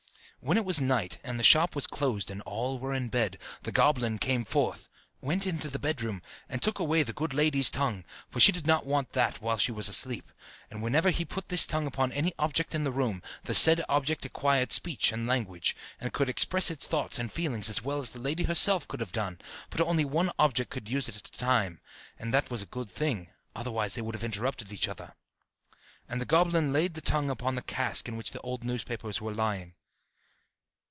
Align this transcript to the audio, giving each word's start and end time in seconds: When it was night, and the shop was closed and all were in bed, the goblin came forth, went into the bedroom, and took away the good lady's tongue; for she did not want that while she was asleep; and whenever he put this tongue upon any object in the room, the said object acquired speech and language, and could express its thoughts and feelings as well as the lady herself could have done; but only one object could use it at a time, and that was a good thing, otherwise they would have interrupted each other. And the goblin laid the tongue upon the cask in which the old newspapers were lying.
When 0.43 0.57
it 0.57 0.65
was 0.65 0.81
night, 0.81 1.19
and 1.23 1.39
the 1.39 1.43
shop 1.43 1.75
was 1.75 1.85
closed 1.85 2.31
and 2.31 2.41
all 2.41 2.79
were 2.79 2.95
in 2.95 3.09
bed, 3.09 3.37
the 3.61 3.71
goblin 3.71 4.17
came 4.17 4.43
forth, 4.43 4.89
went 5.21 5.45
into 5.45 5.69
the 5.69 5.77
bedroom, 5.77 6.23
and 6.49 6.59
took 6.59 6.79
away 6.79 7.03
the 7.03 7.13
good 7.13 7.31
lady's 7.35 7.69
tongue; 7.69 8.03
for 8.27 8.39
she 8.39 8.51
did 8.51 8.65
not 8.65 8.87
want 8.87 9.13
that 9.13 9.39
while 9.39 9.59
she 9.59 9.71
was 9.71 9.87
asleep; 9.87 10.31
and 10.71 10.81
whenever 10.81 11.11
he 11.11 11.25
put 11.25 11.49
this 11.49 11.67
tongue 11.67 11.85
upon 11.85 12.11
any 12.11 12.33
object 12.39 12.73
in 12.73 12.83
the 12.83 12.91
room, 12.91 13.21
the 13.43 13.53
said 13.53 13.83
object 13.87 14.25
acquired 14.25 14.73
speech 14.73 15.11
and 15.11 15.27
language, 15.27 15.75
and 15.99 16.11
could 16.11 16.27
express 16.27 16.71
its 16.71 16.87
thoughts 16.87 17.19
and 17.19 17.31
feelings 17.31 17.69
as 17.69 17.83
well 17.83 17.99
as 18.01 18.09
the 18.09 18.17
lady 18.19 18.45
herself 18.45 18.87
could 18.87 18.99
have 18.99 19.11
done; 19.11 19.37
but 19.69 19.79
only 19.81 20.03
one 20.05 20.31
object 20.39 20.71
could 20.71 20.89
use 20.89 21.07
it 21.07 21.15
at 21.17 21.27
a 21.27 21.31
time, 21.37 21.79
and 22.17 22.33
that 22.33 22.49
was 22.49 22.63
a 22.63 22.65
good 22.65 22.91
thing, 22.91 23.29
otherwise 23.55 23.93
they 23.93 24.01
would 24.01 24.15
have 24.15 24.23
interrupted 24.23 24.71
each 24.71 24.87
other. 24.87 25.13
And 26.09 26.19
the 26.19 26.25
goblin 26.25 26.73
laid 26.73 26.95
the 26.95 26.99
tongue 27.01 27.29
upon 27.29 27.53
the 27.53 27.61
cask 27.61 28.07
in 28.07 28.17
which 28.17 28.31
the 28.31 28.41
old 28.41 28.63
newspapers 28.63 29.21
were 29.21 29.33
lying. 29.33 29.75